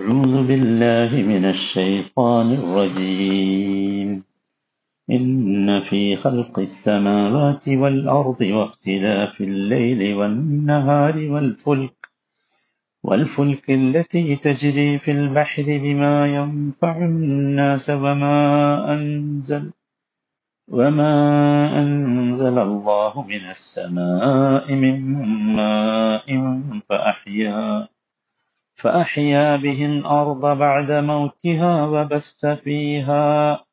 [0.00, 4.24] أعوذ بالله من الشيطان الرجيم.
[5.10, 12.08] إن في خلق السماوات والأرض واختلاف الليل والنهار والفلك
[13.02, 18.38] والفلك التي تجري في البحر بما ينفع الناس وما
[18.94, 19.72] أنزل
[20.68, 21.14] وما
[21.78, 25.00] أنزل الله من السماء من
[25.56, 26.26] ماء
[26.88, 27.88] فأحيا.
[28.76, 33.64] فأحيا به الأرض بعد موتها وبث فيها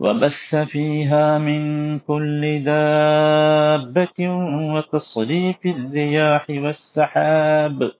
[0.00, 4.28] وبث فيها من كل دابة
[4.74, 7.92] وتصريف الرياح والسحاب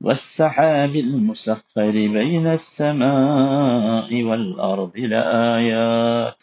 [0.00, 6.42] والسحاب المسخر بين السماء والأرض لآيات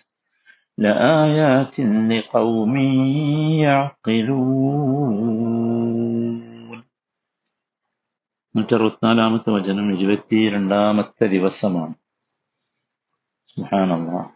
[0.78, 2.78] لآيات لقوم
[3.62, 4.98] يعقلون.
[8.58, 11.94] നൂറ്ററുപത്തിനാലാമത്തെ വചനം ഇരുപത്തിരണ്ടാമത്തെ ദിവസമാണ്.
[13.48, 14.30] സുബ്ഹാനല്ലാഹ്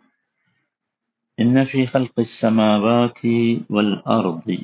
[1.37, 4.57] ഇന്ന ഫീ ഖൽഖിസ് സമാവാതി വൽ അർദി.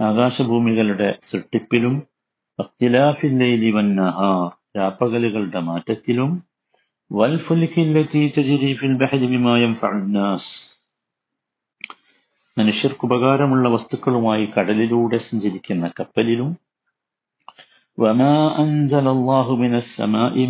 [0.00, 1.94] ആകാശഭൂമികളുടെ സൃഷ്ടിപ്പിലും
[2.58, 4.46] ഇഖ്തിലാഫിൽ ലൈലി വൻ നഹാർ
[4.78, 6.30] രാപ്പകലുകളുടെ മാറ്റത്തിലും
[7.12, 10.54] വൽ ഫുൽകി അല്ലതി തജ്രി ഫിൽ ബഹരി ബിമാ യൻഫഉ നാസ്
[12.58, 16.67] മനുഷ്യർക്ക് ഉപകാരമുള്ള വസ്തുക്കളുമായി കടലിലൂടെ സഞ്ചരിക്കുന്ന കപ്പലിലും
[17.98, 20.46] വമാ അൻസലല്ലാഹു മിനസ്സമായി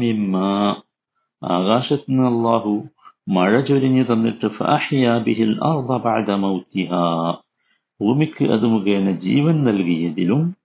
[2.27, 2.83] അള്ളാഹു
[3.29, 4.47] മഴ ചൊരിഞ്ഞു തന്നിട്ട്
[5.65, 5.97] അർദ
[8.01, 10.57] ഭൂമിക്ക് അത് മുഖേന ജീവൻ നൽകിയതിലും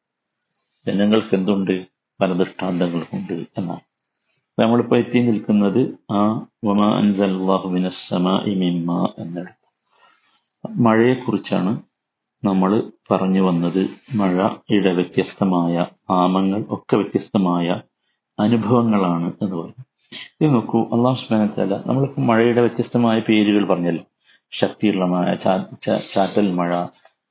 [0.88, 1.86] ജനങ്ങൾക്ക് എന്തുണ്ട്?
[2.22, 3.80] പല ദൃഷ്ടാന്തങ്ങൾക്കുണ്ട് എന്നാണ്.
[4.62, 9.68] നമ്മളിപ്പോ എത്തി നിൽക്കുന്നത് ആ വമാ അൻസലല്ലാഹു മിനസ്സമായി മിമ്മാ എന്നെടുത്ത്.
[10.70, 11.82] മഴയെക്കുറിച്ചാണ്
[12.46, 13.90] നമ്മൾ പറഞ്ഞു വന്നത്.
[14.16, 17.68] മഴയുടെ വ്യത്യസ്തമായ നാമങ്ങൾ ഒക്കെ വ്യത്യസ്തമായ
[18.40, 19.84] അനുഭവങ്ങളാണ് എന്ന് പറഞ്ഞു
[20.42, 21.38] ഇത് നോക്കൂ അള്ളാഹു വ
[21.88, 24.04] നമ്മളിപ്പോൾ മഴയുടെ വ്യത്യസ്തമായ പേരുകൾ പറഞ്ഞല്ലോ.
[24.54, 25.28] ശക്തിയുള്ള മഴ
[26.14, 26.72] ചാറ്റൽ മഴ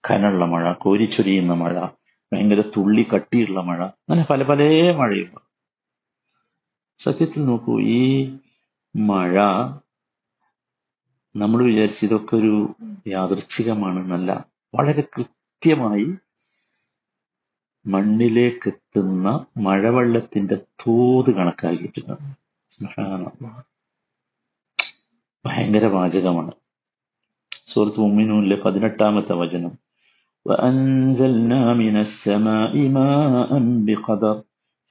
[0.05, 1.75] കനുള്ള മഴ കോരിച്ചൊരിയുന്ന മഴ
[2.33, 4.61] ഭയങ്കര തുള്ളി കട്ടിയുള്ള മഴ അങ്ങനെ പല പല
[5.01, 5.41] മഴയുണ്ട്.
[7.01, 8.03] സത്യത്തിൽ നോക്കൂ ഈ
[8.95, 9.35] മഴ
[11.35, 12.55] നമ്മൾ വിചാരിച്ചു ഇതൊക്കെ ഒരു
[13.09, 14.31] യാദൃച്ഛികമാണെന്നല്ല
[14.75, 16.07] വളരെ കൃത്യമായി
[17.86, 22.14] മണ്ണിലേക്ക് എത്തുന്ന മഴവെള്ളത്തിന്റെ തോത് കണക്കാക്കിയിട്ടുണ്ട്
[22.70, 23.60] സുബ്ഹാനല്ലാഹ്.
[25.46, 26.54] ഭയങ്കര വാചകമാണ്
[27.72, 29.74] സൂറത്ത് മുഅ്മിനൂനിലെ പതിനെട്ടാമത്തെ വചനം
[30.46, 33.52] وأنزلنا من السماء ماء
[33.88, 34.36] بقدر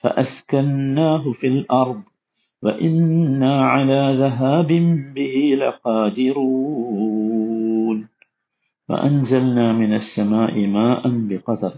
[0.04, 2.02] فأسكناه في الأرض
[2.62, 4.70] وإنا على ذهاب
[5.16, 5.34] به
[6.66, 7.98] لقادرون
[8.88, 11.72] وأنزلنا من السماء ماء بقدر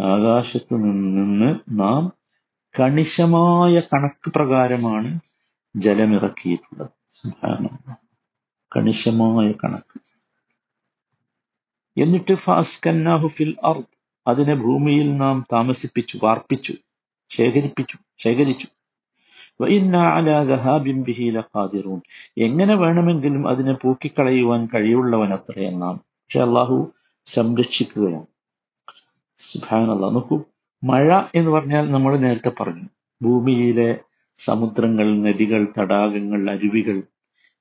[0.00, 2.12] ആകാശത്തു നിന്ന് നാം
[2.80, 5.20] കണിശമായ കണക്ക് പ്രകാരമാണ്
[5.76, 6.88] ജലമിറക്കിയിട്ടുള്ളത്.
[8.76, 10.00] കണിശമായ കണക്ക്.
[12.00, 12.34] എന്നിട്ട്
[13.28, 13.84] ഫിൽ അർദ്.
[14.26, 16.74] അതിനെ ഭൂമിയിൽ നാം താമസിപ്പിച്ചു വാർപ്പിച്ചു
[17.28, 18.66] ശേഖരിപ്പിച്ചു ശേഖരിച്ചു.
[22.38, 25.32] എങ്ങനെ വേണമെങ്കിലും അതിനെ പൂക്കിക്കളയുവാൻ കഴിയുള്ളവൻ
[25.78, 25.96] നാം.
[25.96, 26.92] പക്ഷെ അള്ളാഹു
[27.26, 28.31] സംരക്ഷിക്കുകയാണ്.
[29.36, 30.14] സുബ്ഹാനല്ലാഹ്.
[30.14, 30.42] നോക്കൂ
[30.84, 32.88] മഴ എന്ന് പറഞ്ഞാൽ നമ്മൾ നേരത്തെ പറഞ്ഞു.
[33.22, 33.98] ഭൂമിയിലെ
[34.36, 37.02] സമുദ്രങ്ങൾ നദികൾ തടാകങ്ങൾ അരുവികൾ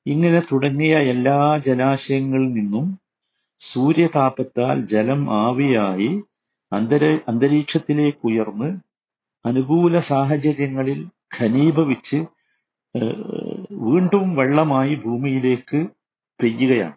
[0.06, 3.00] ഇങ്ങനെ തുടങ്ങിയ എല്ലാ ജലാശയങ്ങളിൽ നിന്നും
[3.60, 6.22] സൂര്യതാപത്താൽ ജലം ആവിയായി
[6.74, 8.78] അന്തര അന്തരീക്ഷത്തിലേക്ക് ഉയർന്ന്
[9.46, 11.08] അനുകൂല സാഹചര്യങ്ങളിൽ
[11.40, 12.26] ഖനീഭവിച്ച്
[13.72, 15.88] വീണ്ടും വെള്ളമായി ഭൂമിയിലേക്ക്
[16.44, 16.94] പെയ്യുകയാണ്.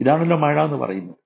[0.00, 1.16] ഇതാണല്ലോ മഴ എന്ന് പറയുന്നത്.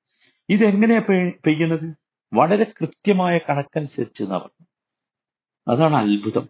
[0.49, 2.02] ഇതെങ്ങനെയാ പെയ്- പെയ്യുന്നത്?
[2.32, 4.38] വളരെ കൃത്യമായ കണക്കനുസരിച്ച് എന്നാ
[5.66, 6.44] അതാണ് അത്ഭുതം.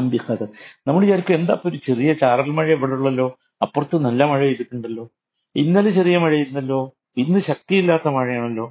[0.00, 0.42] അംബിഹത
[0.86, 3.26] നമ്മൾ വിചാരിക്കും എന്താ ഒരു ചെറിയ ചാറൽ മഴ ഇവിടെ ഉള്ളല്ലോ
[3.62, 5.04] അപ്പുറത്ത് നല്ല മഴ ചെയ്തിട്ടുണ്ടല്ലോ
[5.56, 6.80] ഇന്നലെ ചെറിയ മഴ മഴയായിരുന്നല്ലോ
[7.16, 8.66] ഇന്ന് ശക്തിയില്ലാത്ത മഴയാണല്ലോ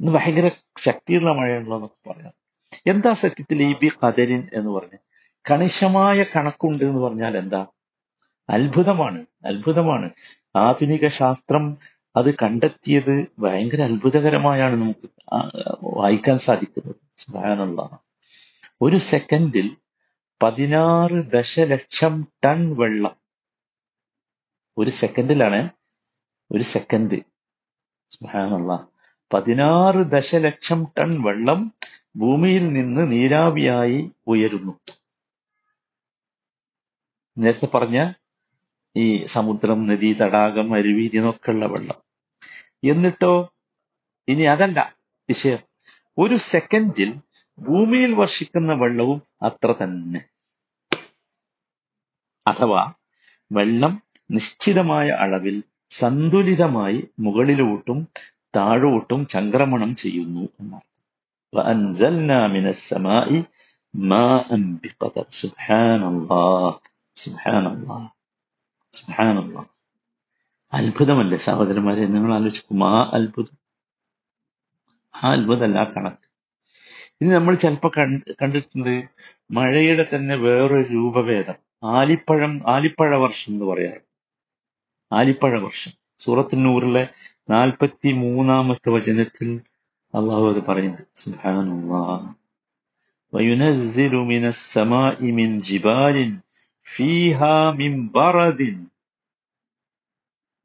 [0.00, 0.48] ഇന്ന് ഭയങ്കര
[0.78, 2.34] ശക്തിയുള്ള മഴയാണല്ലോ എന്നൊക്കെ പറയാം.
[2.86, 4.98] എന്താ സത്യത്തിൽ ഈ ബി കതരിൻ എന്ന് പറഞ്ഞ്?
[5.50, 7.60] കണിശമായ കണക്കുണ്ട് എന്ന് പറഞ്ഞാൽ എന്താ?
[8.48, 10.08] അത്ഭുതമാണ് അത്ഭുതമാണ്.
[10.56, 11.64] ആധുനിക ശാസ്ത്രം
[12.18, 15.08] അത് കണ്ടെത്തിയത് ഭയങ്കര അത്ഭുതകരമായാണ് നമുക്ക്
[15.82, 16.96] വായിക്കാൻ സാധിക്കുന്നത്.
[17.16, 17.98] സുബ്ഹാനല്ലാഹ്.
[18.82, 19.76] ഒരു സെക്കൻഡിൽ
[20.42, 23.16] പതിനാറ് ദശലക്ഷം ടൺ വെള്ളം.
[24.78, 25.70] ഒരു സെക്കൻഡിലാണ്
[26.52, 27.20] ഒരു സെക്കൻഡ്.
[28.10, 28.86] സുബ്ഹാനല്ലാഹ്.
[29.32, 31.74] പതിനാറ് ദശലക്ഷം ടൺ വെള്ളം
[32.16, 34.80] ഭൂമിയിൽ നിന്ന് നീരാവിയായി ഉയരുന്നു.
[37.38, 38.12] നേരത്തെ പറഞ്ഞ
[38.96, 42.07] ഈ സമുദ്രം നദി തടാകം അരുവി ഇതിനൊക്കെയുള്ള വെള്ളം.
[42.84, 43.52] എന്നിട്ടോ?
[44.28, 44.96] ഇനി അതല്ല
[45.28, 45.58] വിഷയം.
[46.18, 47.20] ഒരു സെക്കൻഡിൽ
[47.58, 50.24] ഭൂമിയിൽ വർഷിക്കുന്ന വെള്ളവും അത്ര തന്നെ.
[52.48, 52.92] അഥവാ
[53.52, 58.08] വെള്ളം നിശ്ചിതമായ അളവിൽ സന്തുലിതമായി മുകളിലോട്ടും
[58.56, 60.88] താഴോട്ടും ചംക്രമണം ചെയ്യുന്നു എന്നർത്ഥം.
[70.72, 72.06] അത്ഭുതമല്ലേ സഹോദരന്മാരെ?
[72.06, 73.58] നിങ്ങൾ ആലോചിക്കും ആ അത്ഭുതം.
[75.24, 76.28] ആ അത്ഭുതമല്ല കണക്ക്.
[77.20, 77.90] ഇനി നമ്മൾ ചിലപ്പോ
[78.42, 79.04] കണ്ടിട്ടുണ്ട്
[79.50, 81.54] മഴയുടെ തന്നെ വേറൊരു രൂപഭേദം.
[81.84, 84.00] ആലിപ്പഴം ആലിപ്പഴ വർഷം എന്ന് പറയാറ്.
[85.12, 85.92] ആലിപ്പഴ വർഷം.
[86.18, 87.08] സൂറത്തുന്നൂറിലെ
[87.50, 89.60] നാൽപ്പത്തി മൂന്നാമത്തെ വചനത്തിൽ
[90.14, 92.34] അള്ളാഹു അത് പറയുന്നുണ്ട് സുബ്ഹാനല്ലാഹ്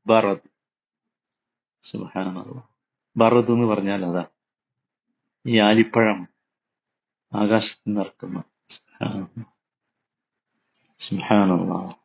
[0.08, 0.50] ബറദ്.
[1.82, 2.68] സുബാനുള്ള
[3.18, 4.26] ബറദ് എന്ന് പറഞ്ഞാൽ അതാ.
[5.48, 6.28] ഈ ആലിപ്പഴം
[7.34, 8.44] ആകാശത്ത് നിറക്കുന്ന.
[11.00, 11.96] സുബാനുള്ള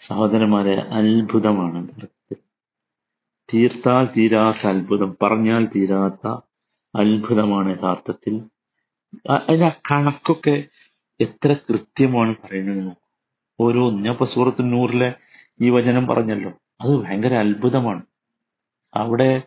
[0.00, 1.88] സഹോദരന്മാരെ അത്ഭുതമാണ്
[3.54, 6.28] തീർത്താൽ തീരാത്ത അത്ഭുതം പറഞ്ഞാൽ തീരാത്ത
[6.96, 8.42] അത്ഭുതമാണ് യഥാർത്ഥത്തിൽ.
[9.30, 10.64] അതിന്റെ ആ കണക്കൊക്കെ
[11.20, 12.96] എത്ര കൃത്യമാണ് പറയുന്നത്
[13.60, 14.26] ഓരോ ഞാൻ ഇപ്പൊ
[14.60, 15.14] നൂറിലെ
[15.60, 16.52] ഈ വചനം പറഞ്ഞല്ലോ.
[16.84, 18.02] അത് ഭയങ്കര അത്ഭുതമാണ്.
[18.94, 19.42] അവിടെ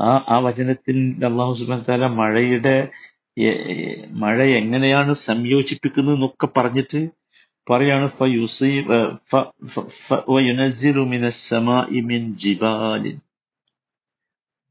[0.00, 0.96] ആ ആ വചനത്തിൽ
[1.26, 1.52] അള്ളാഹു
[1.88, 2.76] താല മഴയുടെ
[4.22, 7.00] മഴ എങ്ങനെയാണ് സംയോജിപ്പിക്കുന്നത് എന്നൊക്കെ പറഞ്ഞിട്ട്
[7.70, 8.08] പറയാണ്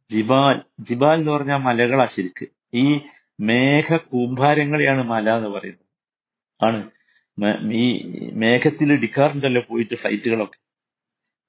[0.09, 0.56] ജിബാൽ.
[0.80, 2.45] ജിബാൽ എന്ന് പറഞ്ഞാൽ മലകളാ ശരിക്ക്.
[2.74, 2.86] ഈ
[3.39, 5.88] മേഘ കൂമ്പാരങ്ങളെയാണ് മല എന്ന് പറയുന്നത്.
[6.62, 6.81] ആണ്.
[7.81, 7.86] ഈ
[8.33, 10.62] മേഘത്തിൽ ഇടിക്കാറുണ്ടല്ലോ പോയിട്ട് ഫ്ലൈറ്റുകളൊക്കെ.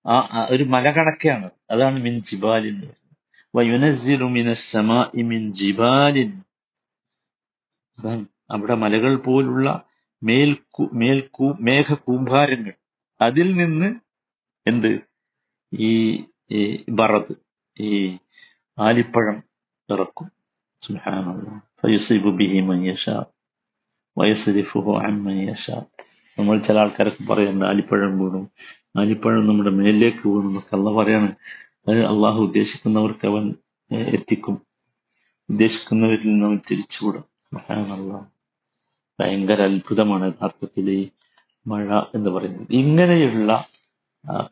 [0.07, 2.91] ആ ഒരു മല കണക്കെയാണ് അതാണ് മിൻ ജിബാലിൻ
[3.57, 6.43] വയുനസ്സിലു മിനസ്സമാഇ മിൻ ജിബാലിൻ.
[7.99, 9.69] അതാണ് അവിടെ മലകൾ പോലുള്ള
[10.23, 10.57] മേൽ
[10.93, 11.29] മേൽ
[11.61, 12.73] മേഘ കൂമ്പാരങ്ങൾ.
[13.21, 13.95] അതിൽ നിന്ന്
[14.67, 14.93] എന്ത്?
[15.73, 15.91] ഈ
[16.89, 17.33] ബറത്
[17.81, 18.19] ഈ
[18.79, 19.43] ആലിപ്പഴം
[19.93, 20.29] ഇറക്കും.
[26.39, 28.49] നമ്മൾ ചില ആൾക്കാരൊക്കെ പറയുന്നുണ്ട് ആലിപ്പഴം വീണു?
[28.97, 30.47] ആലിപ്പഴം നമ്മുടെ മേലിലേക്ക് വീണു.
[30.47, 31.35] എന്നൊക്കെ അല്ല പറയാണ്
[31.89, 33.55] അത് അള്ളാഹു ഉദ്ദേശിക്കുന്നവർക്ക് അവൻ
[33.93, 34.63] എത്തിക്കും.
[35.51, 37.25] ഉദ്ദേശിക്കുന്നവരിൽ നിന്ന് അവൻ തിരിച്ചുവിടും.
[39.21, 41.09] ഭയങ്കര അത്ഭുതമാണ് യഥാർത്ഥത്തിൽ ഈ
[41.67, 42.67] മഴ എന്ന് പറയുന്നത്.
[42.71, 43.67] ഇങ്ങനെയുള്ള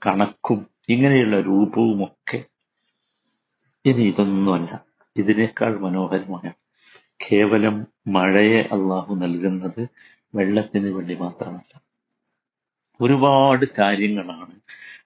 [0.06, 2.44] കണക്കും ഇങ്ങനെയുള്ള രൂപവും ഒക്കെ
[3.86, 4.84] ഇനി ഇതൊന്നുമല്ല.
[5.16, 6.52] ഇതിനേക്കാൾ മനോഹരമായ
[7.30, 9.88] കേവലം മഴയെ അള്ളാഹു നൽകുന്നത്
[10.34, 11.81] വെള്ളത്തിന് വേണ്ടി മാത്രമല്ല.
[13.02, 14.60] ഒരുപാട് കാര്യങ്ങളാണ്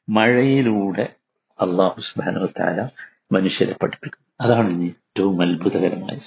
[0.08, 1.14] മഴയിലൂടെ
[1.60, 2.88] അള്ളാഹു സുബാനവത്തായ
[3.32, 6.18] മനുഷ്യരെ പഠിപ്പിക്കുന്നത് അതാണ് ഏറ്റവും അത്ഭുതകരമായ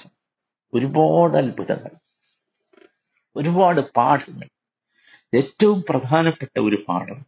[0.74, 1.90] ഒരുപാട് അത്ഭുതങ്ങൾ
[3.36, 4.48] ഒരുപാട് പാഠങ്ങൾ.
[5.36, 7.26] ഏറ്റവും പ്രധാനപ്പെട്ട ഒരു പാഠം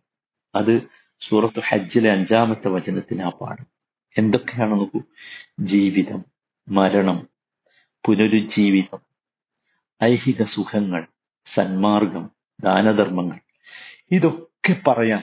[0.54, 0.82] അത്
[1.20, 3.66] സൂറത്ത് ഹജ്ജിലെ അഞ്ചാമത്തെ വചനത്തിൽ ആ പാഠം.
[4.18, 5.00] എന്തൊക്കെയാണ് നോക്കൂ?
[5.60, 6.24] ജീവിതം
[6.68, 7.28] മരണം
[8.06, 9.00] പുനരുജ്ജീവിതം
[10.04, 11.06] ഐഹിക സുഖങ്ങൾ
[11.44, 12.30] സന്മാർഗം
[12.60, 13.40] ദാനധർമ്മങ്ങൾ.
[14.12, 15.22] ഇതൊക്കെ പറയാൻ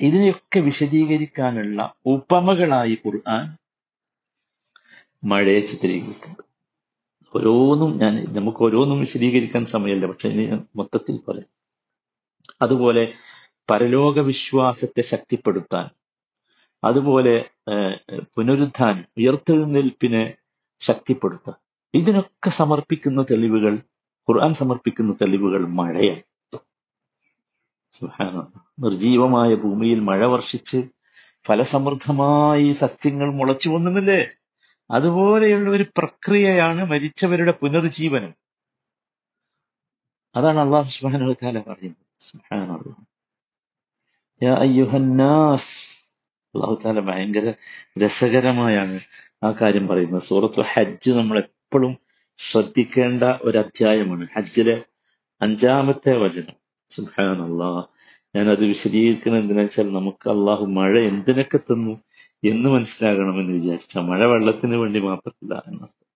[0.00, 3.56] ഇതിനെയൊക്കെ വിശദീകരിക്കാനുള്ള ഉപമകളായി ഖുർആൻ
[5.24, 6.44] മഴയെ ചിത്രീകരിക്കുന്നത്
[7.36, 11.50] ഓരോന്നും ഞാൻ നമുക്ക് ഓരോന്നും വിശദീകരിക്കാൻ സമയമല്ല പക്ഷെ ഇനി ഞാൻ മൊത്തത്തിൽ പറയാം.
[12.62, 13.12] അതുപോലെ
[13.70, 15.86] പരലോക വിശ്വാസത്തെ ശക്തിപ്പെടുത്താൻ
[16.84, 17.34] അതുപോലെ
[18.34, 20.34] പുനരുദ്ധാനം ഉയർത്തെഴുന്നേൽപ്പിനെ
[20.80, 21.54] ശക്തിപ്പെടുത്താൻ.
[21.94, 23.74] ഇതിനൊക്കെ സമർപ്പിക്കുന്ന തെളിവുകൾ
[24.30, 26.22] ഖുർആൻ സമർപ്പിക്കുന്ന തെളിവുകൾ മഴയാണ്.
[28.80, 30.88] നിർജീവമായ ഭൂമിയിൽ മഴ വർഷിച്ച്
[31.46, 34.28] ഫലസമൃദ്ധമായി സസ്യങ്ങൾ മുളച്ചു വന്നുന്നില്ലേ
[34.90, 38.34] അതുപോലെയുള്ള ഒരു പ്രക്രിയയാണ് മരിച്ചവരുടെ പുനർജീവനം
[40.36, 42.06] അതാണ് അള്ളാഹു സുബാന താല പറയുന്നത്.
[46.54, 47.52] അള്ളാഹു താല ഭയങ്കര
[48.04, 49.00] രസകരമായാണ്
[49.44, 50.22] ആ കാര്യം പറയുന്നത്.
[50.22, 51.98] സൂറത്ത് ഹജ്ജ് നമ്മൾ എപ്പോഴും
[52.38, 54.28] ശ്രദ്ധിക്കേണ്ട ഒരു അധ്യായമാണ്.
[54.36, 54.84] ഹജ്ജിലെ
[55.40, 56.65] അഞ്ചാമത്തെ വചനം.
[57.20, 57.82] അള്ളാഹ്
[58.36, 62.00] ഞാനത് വിശദീകരിക്കണം എന്തിനാ വെച്ചാൽ നമുക്ക് അള്ളാഹു മഴ എന്തിനൊക്കെ തന്നു
[62.44, 63.98] എന്ന് മനസ്സിലാകണമെന്ന് വിചാരിച്ച.
[63.98, 66.06] മഴ വെള്ളത്തിന് വേണ്ടി മാത്രമല്ല എന്നർത്ഥം.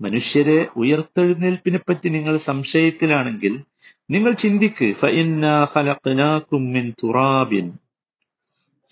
[0.00, 3.54] മനുഷ്യരെ ഉയർത്തെഴുന്നേൽപ്പിനെ പറ്റി നിങ്ങൾ സംശയത്തിലാണെങ്കിൽ
[4.10, 4.88] നിങ്ങൾ ചിന്തിക്ക്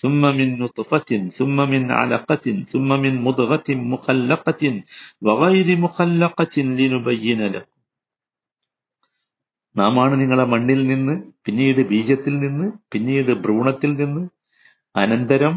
[0.04, 4.64] ثم من نطفة ثم من علقة ثم من مضغة مخلقة
[5.22, 7.72] وغير مخلقة لنبين لكم
[9.76, 11.14] നാമാണ് നിങ്ങളെ മണ്ണിൽ നിന്ന്
[11.46, 14.24] പിന്നീട് ബീജത്തിൽ നിന്ന് പിന്നീട് ഭ്രൂണത്തിൽ നിന്ന്
[14.96, 15.56] അനന്തരം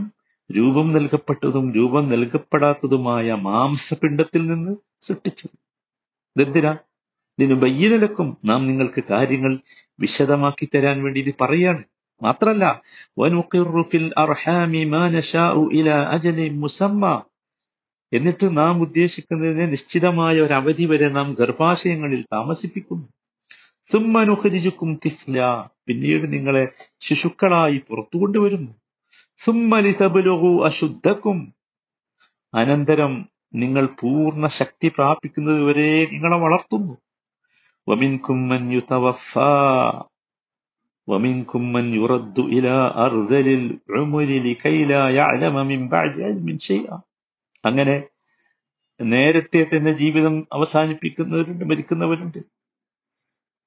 [0.51, 5.57] രൂപം നൽകപ്പെട്ടതും രൂപം നൽകപ്പെടാത്തതുമായ മാംസപിണ്ഡത്തിൽ നിന്ന് സൃഷ്ടിച്ചത്
[6.37, 6.73] ഇതെന്തിനാ
[7.39, 9.53] ബയ്യനലക്കും നാം നിങ്ങൾക്ക് കാര്യങ്ങൾ
[9.99, 11.83] വിശദമാക്കി തരാൻ വേണ്ടി ഇത് പറയാണ്
[12.22, 12.82] മാത്രല്ല
[18.14, 23.08] എന്നിട്ട് നാം ഉദ്ദേശിക്കുന്നതിന് നിശ്ചിതമായ ഒരു അവധി വരെ നാം ഗർഭാശയങ്ങളിൽ താമസിപ്പിക്കുന്നു.
[23.92, 25.68] സുമ്മനുഹരിജുക്കും തിഫ്ല.
[25.88, 26.68] പിന്നീട് നിങ്ങളെ
[27.00, 28.72] ശിശുക്കളായി പുറത്തു കൊണ്ടുവരുന്നു.
[29.46, 31.54] സുമ്മലിതബുലഹു അശുദ്ധക്കും.
[32.54, 36.98] അനന്തരം നിങ്ങൾ പൂർണ ശക്തി പ്രാപിക്കുന്നത് വരെ നിങ്ങളെ വളർത്തുന്നു.
[37.90, 38.50] വമിൻകും
[41.09, 46.97] ومنكم من يرد إلى أرذل العمر لكي لا يعلم من بعد علم شيئا
[47.65, 47.97] അങ്ങനെ
[49.01, 52.41] നേരത്തെ തന്നെ ജീവിതം അവസാനിപ്പിക്കുന്നവരുണ്ട് മരിക്കുന്നവരുണ്ട്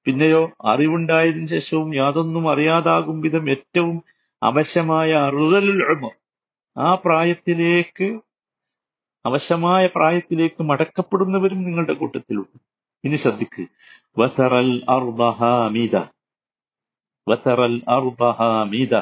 [0.06, 0.42] പിന്നെയോ
[0.72, 3.96] അറിവുണ്ടായതിനു ശേഷവും യാതൊന്നും അറിയാതാകും വിധം ഏറ്റവും
[4.42, 6.14] അവശമായ അറുതലുൽ ഉമർ
[6.76, 8.08] ആ പ്രായത്തിലേക്ക്
[9.24, 12.58] അവശമായ പ്രായത്തിലേക്ക് മടക്കപ്പെടുന്നവരും നിങ്ങളുടെ കൂട്ടത്തിലുണ്ട്
[13.04, 13.64] ഇനി ശ്രദ്ധിക്ക്
[17.27, 18.93] വതറൽ വതറൽ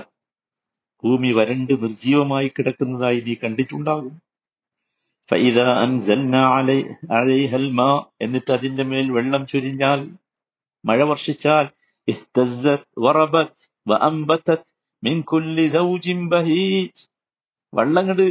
[1.03, 4.15] ഭൂമി വരണ്ട് നിർജീവമായി കിടക്കുന്നതായി നീ കണ്ടിട്ടുണ്ടാകും.
[5.29, 6.79] ഫൈദ അൻസൽന അലൈ
[7.19, 7.89] അലൈഹൽ മാ
[8.25, 9.99] എന്നിട്ട് അതിന്റെ മേൽ വെള്ളം ചൊരിഞ്ഞാൽ
[10.83, 11.65] മഴ വർഷിച്ചാൽ
[12.07, 12.73] ഇഹ്തസ്സത്
[13.05, 13.53] വറബത്
[13.88, 14.65] വഅംബതത്
[15.03, 17.03] മിൻ കുല്ലി സൗജിൻ ബഹീജ്.
[17.73, 18.25] വള്ളങ്ങട്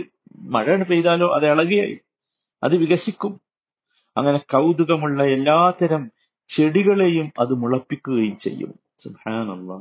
[0.54, 1.96] മഴ പെയ്താലോ അത് ഇളകിയായി
[2.62, 3.32] അത് വികസിക്കും.
[4.16, 6.02] അങ്ങനെ കൗതുകമുള്ള എല്ലാത്തരം
[6.48, 8.72] ചെടികളെയും അത് മുളപ്പിക്കുകയും ചെയ്യും.
[8.98, 9.72] സുഹാനല്ല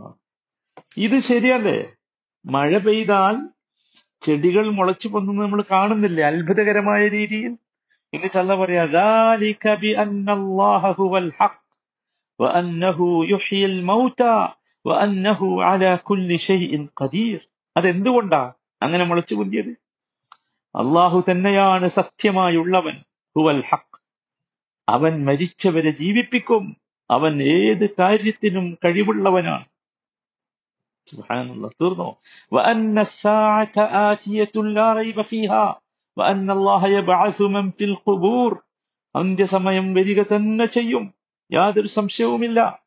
[0.98, 1.78] ഇത് ശരിയല്ലേ?
[2.46, 3.36] മഴ പെയ്താൽ
[4.22, 6.24] ചെടികൾ മുളച്ചു പൊന്നുന്നത് നമ്മൾ കാണുന്നില്ലേ?
[6.24, 7.54] അത്ഭുതകരമായ രീതിയിൽ.
[8.14, 8.84] എന്നിട്ട് അല്ല പറയാ
[17.78, 18.42] അതെന്തുകൊണ്ടാ
[18.84, 19.72] അങ്ങനെ മുളച്ചു പൊന്തിയത്?
[20.76, 22.98] അള്ളാഹു തന്നെയാണ് സത്യമായുള്ളവൻ
[23.36, 23.96] ഹുവൽ ഹക്
[24.90, 26.64] അവൻ മരിച്ചവരെ ജീവിപ്പിക്കും.
[27.12, 29.66] അവൻ ഏത് കാര്യത്തിനും കഴിവുള്ളവനാണ്.
[39.16, 41.14] അന്ത്യസമയം വരിക തന്നെ ചെയ്യും
[41.52, 42.84] യാതൊരു സംശയവുമില്ല.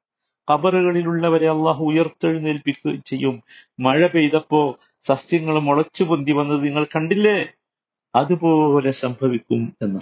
[0.53, 3.43] കബറുകളിലുള്ളവരെ അള്ളാഹു ഉയർത്തെഴുന്നേൽപ്പിക്കുകയും ചെയ്യും.
[3.81, 7.47] മഴ പെയ്തപ്പോ സസ്യങ്ങൾ മുളച്ചു പൊന്തി വന്നത് നിങ്ങൾ കണ്ടില്ലേ?
[8.15, 10.01] അതുപോലെ സംഭവിക്കും എന്ന്.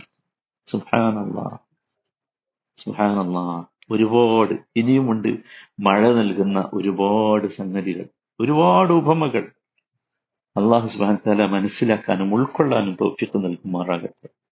[0.66, 1.58] സുഹാനല്ലാ
[2.76, 5.28] സുഹാനല്ലാ ഒരുപാട് ഇനിയുമുണ്ട്
[5.80, 8.06] മഴ നൽകുന്ന ഒരുപാട് സംഗതികൾ
[8.40, 9.52] ഒരുപാട് ഉപമകൾ.
[10.56, 14.37] അള്ളാഹു സുബാൻ താല മനസ്സിലാക്കാനും ഉൾക്കൊള്ളാനും തോഫിക്ക് നൽകുമാറാകട്ടെ.